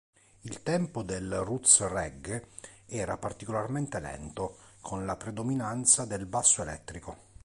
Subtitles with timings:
[0.39, 2.47] Il tempo del Roots reggae
[2.87, 7.17] era particolarmente lento, con la predominanza del basso elettrico.